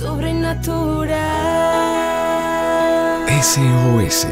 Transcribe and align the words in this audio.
sobrenatural. 0.00 1.10
SOS, 3.42 4.26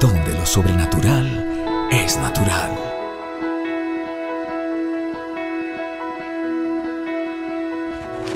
donde 0.00 0.32
lo 0.32 0.44
sobrenatural 0.44 1.88
es 1.92 2.16
natural. 2.16 2.70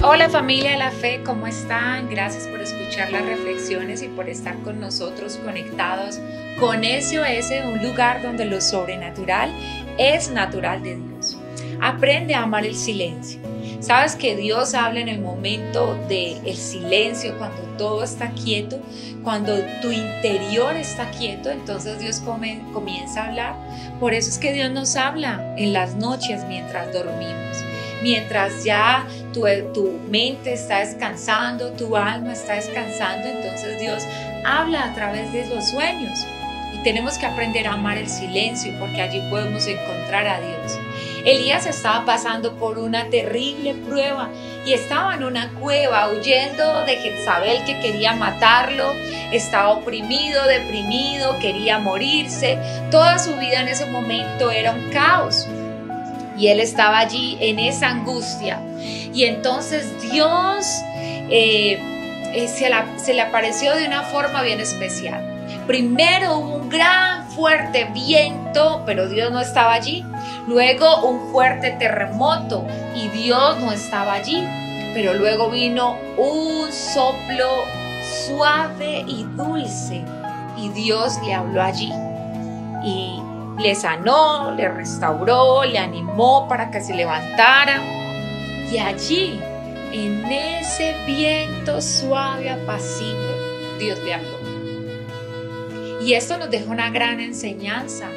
Hola 0.05 0.29
familia 0.29 0.71
de 0.71 0.77
la 0.77 0.93
fe, 0.93 1.21
¿cómo 1.25 1.49
están? 1.49 2.09
Gracias 2.09 2.47
por 2.47 2.61
escuchar 2.61 3.11
las 3.11 3.27
reflexiones 3.27 4.03
y 4.03 4.09
por 4.09 4.29
estar 4.29 4.57
con 4.61 4.79
nosotros 4.79 5.41
conectados 5.45 6.21
con 6.61 6.85
SOS, 6.85 7.51
un 7.67 7.83
lugar 7.83 8.23
donde 8.23 8.45
lo 8.45 8.61
sobrenatural 8.61 9.53
es 9.99 10.31
natural 10.31 10.81
de 10.85 10.95
Dios. 10.95 11.37
Aprende 11.81 12.37
a 12.37 12.45
amar 12.45 12.65
el 12.65 12.77
silencio. 12.77 13.56
Sabes 13.81 14.17
que 14.17 14.37
Dios 14.37 14.75
habla 14.75 15.01
en 15.01 15.09
el 15.09 15.21
momento 15.21 15.95
del 16.09 16.39
el 16.47 16.57
silencio, 16.57 17.37
cuando 17.39 17.63
todo 17.79 18.03
está 18.03 18.31
quieto, 18.33 18.79
cuando 19.23 19.55
tu 19.83 19.93
interior 19.93 20.75
está 20.77 21.11
quieto, 21.11 21.51
entonces 21.51 21.99
Dios 21.99 22.21
comienza 22.21 23.23
a 23.23 23.27
hablar. 23.29 23.55
Por 24.01 24.15
eso 24.15 24.31
es 24.31 24.39
que 24.39 24.53
Dios 24.53 24.71
nos 24.71 24.97
habla 24.97 25.55
en 25.57 25.73
las 25.73 25.95
noches 25.95 26.45
mientras 26.49 26.93
dormimos 26.93 27.47
mientras 28.03 28.65
ya 28.65 29.07
tu, 29.33 29.45
tu, 29.73 29.99
mente 30.09 30.53
está 30.53 30.79
descansando, 30.79 31.73
tu 31.73 31.97
alma 31.97 32.33
está 32.33 32.55
descansando, 32.55 33.29
entonces 33.29 33.81
Dios 33.81 34.05
habla 34.45 34.85
a 34.85 34.95
través 34.95 35.33
de 35.33 35.47
los 35.47 35.71
sueños. 35.71 36.25
Y 36.73 36.83
tenemos 36.83 37.19
que 37.19 37.27
aprender 37.27 37.67
a 37.67 37.73
amar 37.73 37.99
el 37.99 38.09
silencio 38.09 38.73
porque 38.79 39.03
allí 39.03 39.21
podemos 39.31 39.67
encontrar 39.67 40.27
a 40.27 40.41
Dios. 40.41 40.79
Elías 41.27 41.67
estaba 41.67 42.05
pasando 42.05 42.55
por 42.55 42.79
una 42.79 43.11
terrible 43.11 43.75
prueba 43.75 44.31
y 44.65 44.73
estaba 44.73 45.17
en 45.17 45.25
una 45.25 45.51
cueva 45.55 46.09
huyendo 46.09 46.85
de 46.85 46.97
Jezabel 46.99 47.65
que 47.65 47.81
quería 47.81 48.15
matarlo, 48.15 48.93
estaba 49.33 49.71
oprimido, 49.71 50.45
deprimido, 50.47 51.37
quería 51.41 51.81
morirse. 51.81 52.59
Toda 52.93 53.19
su 53.19 53.35
vida 53.35 53.61
en 53.61 53.67
ese 53.67 53.87
momento 53.87 54.53
era 54.53 54.71
un 54.71 54.89
caos. 54.91 55.49
Y 56.39 56.47
él 56.47 56.61
estaba 56.61 56.99
allí 56.99 57.37
en 57.41 57.59
esa 57.59 57.89
angustia. 57.89 58.61
Y 59.13 59.25
entonces 59.25 60.01
Dios 60.13 60.65
eh, 61.29 61.81
eh, 62.35 62.47
se, 62.47 62.71
se 63.05 63.15
le 63.15 63.23
apareció 63.23 63.75
de 63.75 63.85
una 63.85 64.03
forma 64.03 64.43
bien 64.43 64.61
especial. 64.61 65.25
Primero 65.67 66.37
hubo 66.37 66.57
un 66.57 66.69
gran 66.69 67.26
fuerte 67.37 67.85
viento, 67.93 68.83
pero 68.87 69.09
Dios 69.09 69.31
no 69.31 69.41
estaba 69.41 69.75
allí. 69.75 70.05
Luego 70.49 71.03
un 71.07 71.31
fuerte 71.31 71.73
terremoto 71.73 72.67
y 72.95 73.09
Dios 73.09 73.59
no 73.59 73.71
estaba 73.71 74.15
allí. 74.15 74.43
Pero 74.95 75.13
luego 75.13 75.51
vino 75.51 75.99
un 76.17 76.73
soplo 76.73 77.47
suave 78.27 79.05
y 79.07 79.25
dulce 79.37 80.03
y 80.57 80.71
Dios 80.71 81.19
le 81.25 81.35
habló 81.35 81.63
allí. 81.63 81.93
Y 82.83 83.21
le 83.59 83.75
sanó, 83.75 84.53
le 84.53 84.69
restauró, 84.69 85.65
le 85.65 85.79
animó 85.79 86.49
para 86.49 86.71
que 86.71 86.81
se 86.81 86.95
levantara. 86.95 87.83
Y 88.73 88.79
allí, 88.79 89.39
en 89.93 90.25
ese 90.25 90.95
viento 91.07 91.81
suave, 91.83 92.51
apacible, 92.51 93.79
Dios 93.79 93.99
le 94.01 94.15
habló. 94.15 94.36
Y 96.05 96.13
esto 96.13 96.37
nos 96.39 96.51
deja 96.51 96.71
una 96.71 96.91
gran 96.91 97.21
enseñanza 97.21 98.09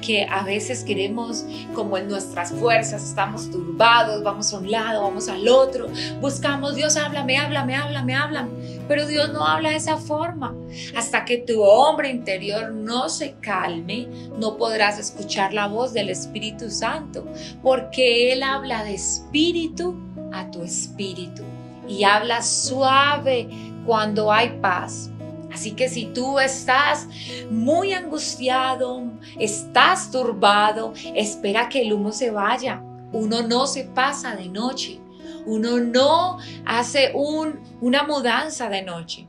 que 0.00 0.24
a 0.24 0.42
veces 0.42 0.84
queremos, 0.84 1.44
como 1.74 1.98
en 1.98 2.08
nuestras 2.08 2.52
fuerzas, 2.52 3.04
estamos 3.04 3.50
turbados, 3.50 4.22
vamos 4.22 4.52
a 4.52 4.58
un 4.58 4.70
lado, 4.70 5.02
vamos 5.02 5.28
al 5.28 5.46
otro, 5.48 5.88
buscamos, 6.20 6.76
Dios, 6.76 6.96
háblame, 6.96 7.36
háblame, 7.36 7.74
háblame, 7.74 8.14
háblame. 8.14 8.50
Pero 8.86 9.06
Dios 9.06 9.30
no 9.32 9.46
habla 9.46 9.70
de 9.70 9.76
esa 9.76 9.96
forma. 9.96 10.54
Hasta 10.96 11.24
que 11.24 11.38
tu 11.38 11.62
hombre 11.62 12.10
interior 12.10 12.72
no 12.72 13.08
se 13.08 13.34
calme, 13.40 14.08
no 14.38 14.56
podrás 14.56 14.98
escuchar 14.98 15.52
la 15.52 15.66
voz 15.66 15.92
del 15.92 16.10
Espíritu 16.10 16.70
Santo, 16.70 17.26
porque 17.62 18.32
Él 18.32 18.42
habla 18.42 18.84
de 18.84 18.94
espíritu 18.94 19.94
a 20.32 20.50
tu 20.50 20.62
espíritu 20.62 21.42
y 21.88 22.04
habla 22.04 22.42
suave 22.42 23.48
cuando 23.84 24.30
hay 24.30 24.58
paz 24.60 25.10
Así 25.52 25.72
que 25.72 25.88
si 25.88 26.06
tú 26.06 26.38
estás 26.38 27.06
muy 27.50 27.92
angustiado, 27.92 29.02
estás 29.38 30.10
turbado, 30.10 30.92
espera 31.14 31.68
que 31.68 31.82
el 31.82 31.92
humo 31.92 32.12
se 32.12 32.30
vaya. 32.30 32.82
Uno 33.12 33.42
no 33.42 33.66
se 33.66 33.84
pasa 33.84 34.36
de 34.36 34.48
noche. 34.48 35.00
Uno 35.46 35.78
no 35.78 36.38
hace 36.66 37.12
una 37.14 38.02
mudanza 38.02 38.68
de 38.68 38.82
noche. 38.82 39.26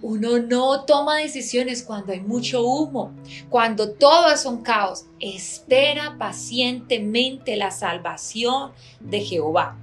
Uno 0.00 0.40
no 0.40 0.84
toma 0.84 1.18
decisiones 1.18 1.84
cuando 1.84 2.12
hay 2.12 2.20
mucho 2.20 2.64
humo, 2.64 3.12
cuando 3.48 3.92
todo 3.92 4.32
es 4.32 4.44
un 4.46 4.62
caos. 4.62 5.04
Espera 5.20 6.16
pacientemente 6.18 7.54
la 7.56 7.70
salvación 7.70 8.72
de 8.98 9.20
Jehová. 9.20 9.76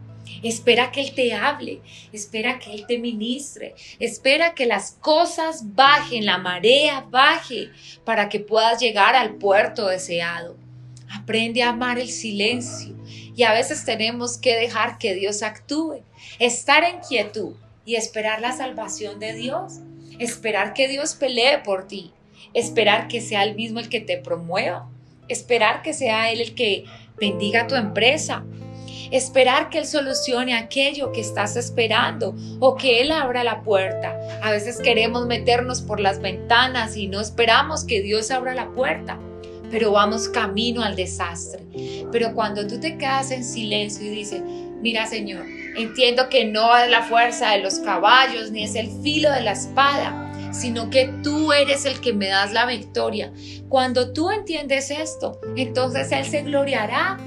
Espera 0.44 0.91
que 0.91 1.01
Él 1.01 1.13
te 1.13 1.34
hable, 1.34 1.81
espera 2.13 2.59
que 2.59 2.73
Él 2.73 2.85
te 2.88 2.97
ministre, 2.97 3.75
espera 4.00 4.53
que 4.53 4.66
las 4.66 4.91
cosas 4.91 5.75
bajen, 5.75 6.25
la 6.25 6.38
marea 6.38 7.06
baje 7.09 7.69
para 8.06 8.29
que 8.29 8.40
puedas 8.40 8.79
llegar 8.79 9.16
al 9.16 9.35
puerto 9.35 9.88
deseado. 9.88 10.56
Aprende 11.12 11.63
a 11.63 11.69
amar 11.69 12.00
el 12.00 12.09
silencio 12.09 12.95
y 13.35 13.44
a 13.44 13.53
veces 13.53 13.85
tenemos 13.85 14.38
que 14.38 14.56
dejar 14.56 14.97
que 14.97 15.16
Dios 15.16 15.44
actúe, 15.44 16.03
estar 16.40 16.84
en 16.84 17.00
quietud 17.00 17.56
y 17.85 17.96
esperar 17.96 18.41
la 18.41 18.51
salvación 18.51 19.19
de 19.19 19.34
Dios, 19.34 19.79
esperar 20.19 20.73
que 20.73 20.88
Dios 20.88 21.16
pelee 21.16 21.59
por 21.59 21.88
ti, 21.88 22.11
esperar 22.53 23.07
que 23.07 23.22
sea 23.22 23.44
Él 23.44 23.56
mismo 23.56 23.79
el 23.79 23.90
que 23.90 24.01
te 24.01 24.17
promueva, 24.17 24.90
esperar 25.28 25.81
que 25.81 25.94
sea 25.94 26.31
Él 26.31 26.41
el 26.41 26.56
que 26.56 26.85
bendiga 27.17 27.67
tu 27.67 27.75
empresa, 27.75 28.44
esperar 29.12 29.70
que 29.70 29.80
Él 29.80 29.86
solucione 29.86 30.56
aquello 30.56 31.12
que 31.12 31.22
estás 31.22 31.56
esperando 31.56 32.36
o 32.59 32.75
que 32.75 33.02
Él 33.02 33.12
abra 33.12 33.44
la 33.44 33.62
puerta. 33.62 34.20
A 34.42 34.52
veces 34.52 34.78
queremos 34.78 35.25
meternos 35.25 35.81
por 35.81 36.00
las 36.00 36.20
ventanas 36.22 36.96
y 36.96 37.08
no 37.08 37.20
esperamos 37.20 37.84
que 37.84 38.02
Dios 38.02 38.31
abra 38.31 38.53
la 38.53 38.70
puerta, 38.72 39.20
pero 39.72 39.92
vamos 39.92 40.30
camino 40.30 40.84
al 40.84 40.96
desastre. 40.96 41.64
Pero 42.12 42.34
cuando 42.34 42.68
tú 42.68 42.80
te 42.80 42.97
quedas 42.97 43.31
en 43.31 43.44
silencio 43.44 44.06
y 44.06 44.09
dices, 44.09 44.42
mira 44.81 45.06
Señor, 45.06 45.46
entiendo 45.76 46.30
que 46.30 46.46
no 46.46 46.78
es 46.78 46.90
la 46.90 47.03
fuerza 47.03 47.52
de 47.52 47.59
los 47.59 47.80
caballos 47.80 48.52
ni 48.52 48.64
es 48.64 48.76
el 48.76 48.90
filo 49.02 49.31
de 49.31 49.41
la 49.41 49.52
espada, 49.52 50.26
sino 50.52 50.90
que 50.90 51.14
tú 51.24 51.53
eres 51.53 51.86
el 51.86 52.00
que 52.00 52.14
me 52.14 52.28
das 52.28 52.53
la 52.53 52.66
victoria. 52.66 53.31
Cuando 53.70 54.14
tú 54.14 54.31
entiendes 54.31 54.90
esto, 54.90 55.40
entonces 55.56 56.12
Él 56.12 56.26
se 56.26 56.41
gloriará 56.41 57.18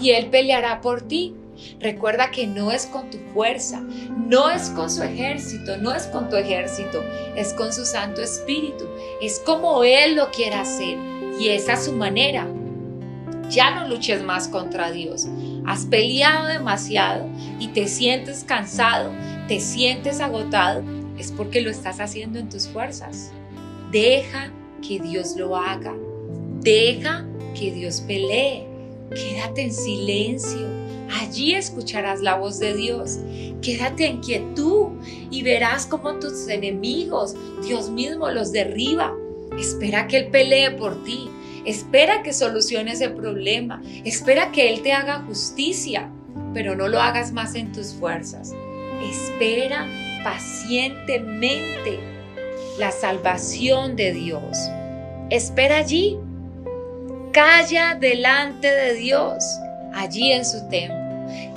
y 0.00 0.10
Él 0.10 0.26
peleará 0.26 0.80
por 0.80 1.02
ti. 1.02 1.34
Recuerda 1.80 2.30
que 2.30 2.46
no 2.46 2.72
es 2.72 2.86
con 2.86 3.10
tu 3.10 3.18
fuerza, 3.32 3.80
no 3.80 4.50
es 4.50 4.70
con 4.70 4.90
su 4.90 5.02
ejército, 5.02 5.76
no 5.76 5.94
es 5.94 6.04
con 6.04 6.28
tu 6.28 6.36
ejército, 6.36 7.02
es 7.36 7.52
con 7.52 7.72
su 7.72 7.84
Santo 7.84 8.20
Espíritu. 8.20 8.84
Es 9.20 9.38
como 9.38 9.84
Él 9.84 10.16
lo 10.16 10.30
quiere 10.30 10.56
hacer 10.56 10.98
y 11.38 11.48
es 11.48 11.66
su 11.84 11.92
manera. 11.92 12.46
Ya 13.50 13.70
no 13.70 13.86
luches 13.86 14.22
más 14.22 14.48
contra 14.48 14.90
Dios. 14.90 15.28
Has 15.66 15.84
peleado 15.84 16.46
demasiado 16.46 17.28
y 17.60 17.68
te 17.68 17.86
sientes 17.86 18.44
cansado, 18.44 19.12
te 19.46 19.60
sientes 19.60 20.20
agotado. 20.20 20.82
Es 21.18 21.30
porque 21.30 21.60
lo 21.60 21.70
estás 21.70 22.00
haciendo 22.00 22.38
en 22.38 22.48
tus 22.48 22.66
fuerzas. 22.66 23.30
Deja 23.90 24.50
que 24.86 24.98
Dios 24.98 25.36
lo 25.36 25.56
haga. 25.56 25.94
Deja 26.60 27.26
que 27.54 27.70
Dios 27.72 28.00
pelee. 28.00 28.71
Quédate 29.14 29.62
en 29.62 29.72
silencio. 29.72 30.68
Allí 31.20 31.54
escucharás 31.54 32.20
la 32.20 32.36
voz 32.36 32.58
de 32.58 32.74
Dios. 32.74 33.18
Quédate 33.60 34.06
en 34.06 34.20
quietud 34.20 34.92
y 35.30 35.42
verás 35.42 35.86
cómo 35.86 36.18
tus 36.18 36.48
enemigos, 36.48 37.34
Dios 37.64 37.90
mismo 37.90 38.30
los 38.30 38.52
derriba. 38.52 39.14
Espera 39.58 40.06
que 40.06 40.18
Él 40.18 40.28
pelee 40.28 40.70
por 40.72 41.04
ti. 41.04 41.28
Espera 41.64 42.22
que 42.22 42.32
solucione 42.32 42.92
ese 42.92 43.10
problema. 43.10 43.82
Espera 44.04 44.50
que 44.50 44.72
Él 44.72 44.82
te 44.82 44.92
haga 44.92 45.22
justicia, 45.26 46.10
pero 46.54 46.74
no 46.74 46.88
lo 46.88 47.00
hagas 47.00 47.32
más 47.32 47.54
en 47.54 47.72
tus 47.72 47.92
fuerzas. 47.94 48.54
Espera 49.02 49.86
pacientemente 50.24 52.00
la 52.78 52.90
salvación 52.90 53.96
de 53.96 54.12
Dios. 54.12 54.56
Espera 55.30 55.78
allí 55.78 56.18
Calla 57.32 57.94
delante 57.94 58.70
de 58.70 58.92
Dios, 58.92 59.58
allí 59.94 60.32
en 60.32 60.44
su 60.44 60.68
templo. 60.68 60.98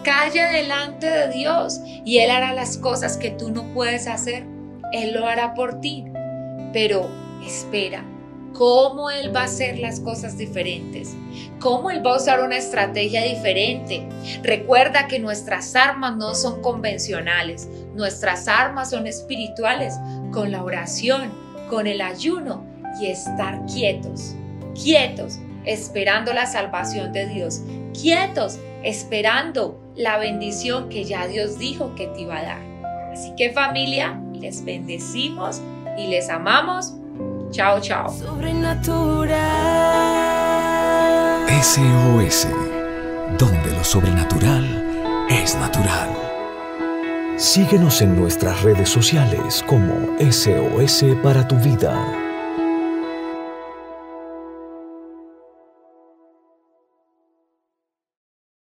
Calla 0.04 0.50
delante 0.52 1.06
de 1.06 1.28
Dios 1.34 1.82
y 1.84 2.20
Él 2.20 2.32
hará 2.32 2.54
las 2.54 2.78
cosas 2.78 3.18
que 3.18 3.32
tú 3.32 3.52
no 3.52 3.74
puedes 3.74 4.08
hacer. 4.08 4.46
Él 4.94 5.14
lo 5.14 5.28
hará 5.28 5.54
por 5.54 5.82
ti. 5.82 6.06
Pero 6.72 7.10
espera, 7.46 8.06
cómo 8.54 9.10
Él 9.10 9.36
va 9.36 9.42
a 9.42 9.46
hacer 9.46 9.78
las 9.80 10.00
cosas 10.00 10.38
diferentes, 10.38 11.14
cómo 11.60 11.92
Él 11.92 12.06
va 12.06 12.14
a 12.14 12.18
usar 12.18 12.42
una 12.42 12.56
estrategia 12.56 13.24
diferente. 13.24 14.08
Recuerda 14.44 15.08
que 15.08 15.20
nuestras 15.20 15.76
armas 15.76 16.16
no 16.16 16.36
son 16.36 16.62
convencionales, 16.62 17.68
nuestras 17.94 18.48
armas 18.48 18.92
son 18.92 19.08
espirituales, 19.08 19.96
con 20.32 20.52
la 20.52 20.64
oración, 20.64 21.34
con 21.70 21.86
el 21.86 22.00
ayuno 22.00 22.64
y 23.02 23.08
estar 23.08 23.66
quietos, 23.66 24.36
quietos, 24.74 25.40
esperando 25.66 26.34
la 26.34 26.46
salvación 26.46 27.12
de 27.14 27.28
Dios, 27.28 27.62
quietos, 28.00 28.60
esperando 28.84 29.80
la 29.96 30.18
bendición 30.18 30.90
que 30.90 31.04
ya 31.04 31.28
Dios 31.28 31.58
dijo 31.58 31.96
que 31.96 32.08
te 32.08 32.22
iba 32.22 32.38
a 32.38 32.44
dar. 32.44 32.62
Así 33.12 33.34
que 33.38 33.52
familia, 33.52 34.20
les 34.34 34.64
bendecimos 34.64 35.62
y 35.98 36.08
les 36.08 36.30
amamos. 36.30 36.94
Chao, 37.52 37.80
chao. 37.80 38.10
Sobrenatural. 38.10 39.36
SOS, 41.64 42.48
donde 43.38 43.72
lo 43.72 43.84
sobrenatural 43.84 45.26
es 45.30 45.56
natural. 45.56 46.10
Síguenos 47.38 48.02
en 48.02 48.20
nuestras 48.20 48.62
redes 48.62 48.90
sociales 48.90 49.64
como 49.68 50.18
SOS 50.20 51.06
para 51.22 51.48
tu 51.48 51.56
vida. 51.58 52.25